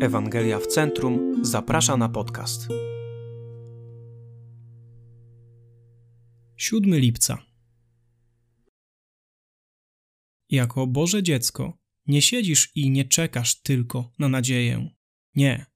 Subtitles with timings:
[0.00, 2.68] Ewangelia w Centrum zaprasza na podcast.
[6.56, 7.38] 7 lipca.
[10.50, 14.90] Jako Boże dziecko nie siedzisz i nie czekasz tylko na nadzieję.
[15.34, 15.66] Nie.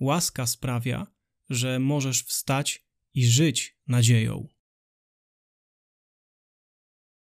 [0.00, 1.06] Łaska sprawia,
[1.50, 4.48] że możesz wstać i żyć nadzieją.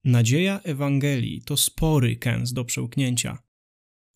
[0.04, 3.38] Nadzieja Ewangelii to spory kęs do przełknięcia.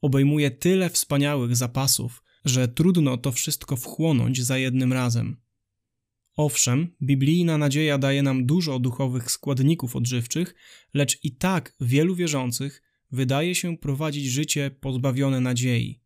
[0.02, 5.36] Obejmuje tyle wspaniałych zapasów, że trudno to wszystko wchłonąć za jednym razem.
[6.36, 10.54] Owszem, biblijna nadzieja daje nam dużo duchowych składników odżywczych,
[10.94, 16.00] lecz i tak wielu wierzących wydaje się prowadzić życie pozbawione nadziei.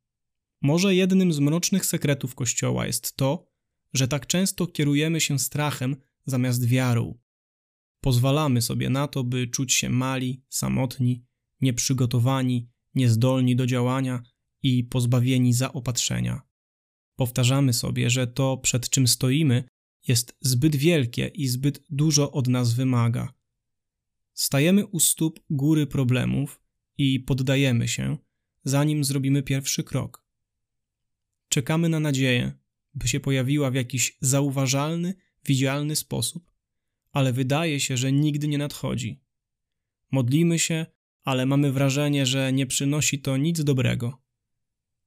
[0.60, 3.46] Może jednym z mrocznych sekretów Kościoła jest to,
[3.94, 7.18] że tak często kierujemy się strachem zamiast wiarą.
[8.00, 11.24] Pozwalamy sobie na to, by czuć się mali, samotni,
[11.60, 14.22] nieprzygotowani, niezdolni do działania
[14.62, 16.42] i pozbawieni zaopatrzenia.
[17.16, 19.64] Powtarzamy sobie, że to, przed czym stoimy,
[20.08, 23.34] jest zbyt wielkie i zbyt dużo od nas wymaga.
[24.34, 26.60] Stajemy u stóp góry problemów
[26.98, 28.16] i poddajemy się,
[28.64, 30.26] zanim zrobimy pierwszy krok.
[31.48, 32.52] Czekamy na nadzieję,
[32.94, 35.14] by się pojawiła w jakiś zauważalny,
[35.44, 36.52] widzialny sposób,
[37.12, 39.20] ale wydaje się, że nigdy nie nadchodzi.
[40.10, 40.86] Modlimy się,
[41.24, 44.21] ale mamy wrażenie, że nie przynosi to nic dobrego.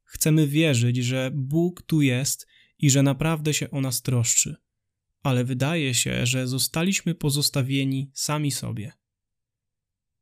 [0.05, 2.47] Chcemy wierzyć, że Bóg tu jest
[2.79, 4.55] i że naprawdę się o nas troszczy,
[5.23, 8.91] ale wydaje się, że zostaliśmy pozostawieni sami sobie.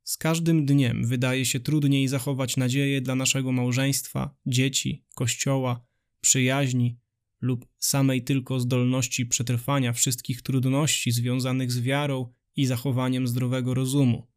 [0.03, 5.85] Z każdym dniem wydaje się trudniej zachować nadzieję dla naszego małżeństwa, dzieci, kościoła,
[6.21, 6.99] przyjaźni
[7.41, 14.27] lub samej tylko zdolności przetrwania wszystkich trudności związanych z wiarą i zachowaniem zdrowego rozumu.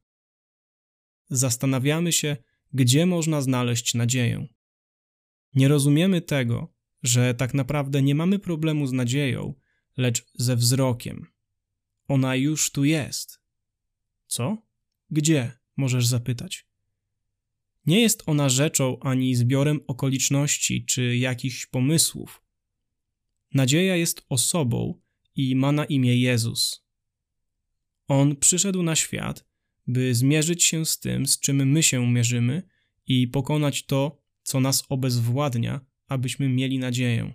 [1.31, 2.37] Zastanawiamy się,
[2.73, 4.47] gdzie można znaleźć nadzieję.
[5.57, 9.55] Nie rozumiemy tego, że tak naprawdę nie mamy problemu z nadzieją,
[9.97, 11.27] lecz ze wzrokiem.
[12.09, 13.41] Ona już tu jest.
[14.27, 14.63] Co?
[15.11, 15.53] Gdzie?
[15.77, 16.67] Możesz zapytać.
[17.87, 22.43] Nie jest ona rzeczą ani zbiorem okoliczności czy jakichś pomysłów.
[23.55, 25.01] Nadzieja jest osobą
[25.37, 26.87] i ma na imię Jezus.
[28.09, 29.47] On przyszedł na świat,
[29.87, 32.63] by zmierzyć się z tym, z czym my się mierzymy
[33.07, 37.35] i pokonać to, co nas obezwładnia, abyśmy mieli nadzieję.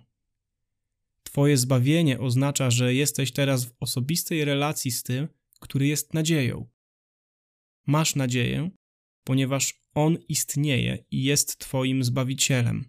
[1.22, 5.28] Twoje zbawienie oznacza, że jesteś teraz w osobistej relacji z tym,
[5.60, 6.68] który jest nadzieją.
[7.86, 8.70] Masz nadzieję,
[9.24, 12.88] ponieważ On istnieje i jest Twoim zbawicielem.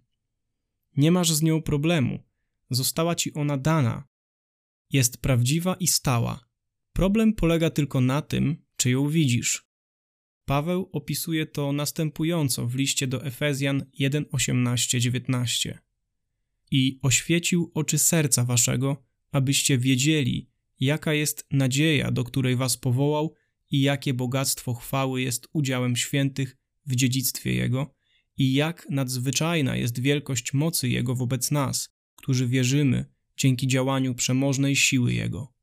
[0.98, 2.24] Nie masz z nią problemu,
[2.70, 4.08] została Ci ona dana.
[4.90, 6.46] Jest prawdziwa i stała.
[6.94, 9.73] Problem polega tylko na tym, czy ją widzisz.
[10.46, 15.78] Paweł opisuje to następująco w liście do Efezjan 1:18-19.
[16.72, 20.50] I oświecił oczy serca waszego, abyście wiedzieli,
[20.80, 23.34] jaka jest nadzieja, do której was powołał
[23.72, 27.96] i jakie bogactwo chwały jest udziałem świętych w dziedzictwie Jego
[28.38, 33.06] i jak nadzwyczajna jest wielkość mocy Jego wobec nas, którzy wierzymy
[33.38, 35.54] dzięki działaniu przemożnej siły Jego.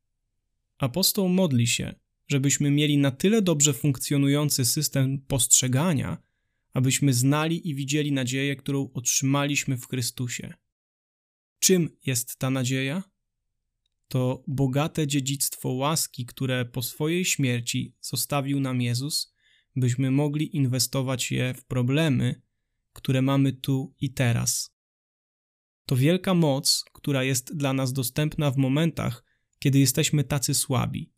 [0.77, 1.95] Apostoł modli się,
[2.31, 6.17] żebyśmy mieli na tyle dobrze funkcjonujący system postrzegania,
[6.73, 10.53] abyśmy znali i widzieli nadzieję, którą otrzymaliśmy w Chrystusie.
[11.59, 13.03] Czym jest ta nadzieja?
[14.07, 19.33] To bogate dziedzictwo łaski, które po swojej śmierci zostawił nam Jezus,
[19.75, 22.41] byśmy mogli inwestować je w problemy,
[22.93, 24.75] które mamy tu i teraz.
[25.85, 29.23] To wielka moc, która jest dla nas dostępna w momentach,
[29.59, 31.11] kiedy jesteśmy tacy słabi.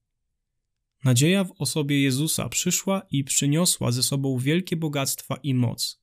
[1.04, 6.02] Nadzieja w osobie Jezusa przyszła i przyniosła ze sobą wielkie bogactwa i moc.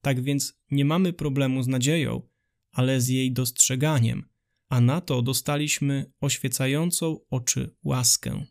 [0.00, 2.22] Tak więc nie mamy problemu z nadzieją,
[2.72, 4.28] ale z jej dostrzeganiem,
[4.68, 8.46] a na to dostaliśmy oświecającą oczy łaskę.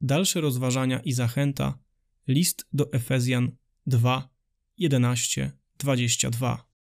[0.00, 1.78] Dalsze rozważania i zachęta
[2.28, 3.56] list do Efezjan
[3.86, 4.28] 2,
[4.78, 6.73] 11, 22.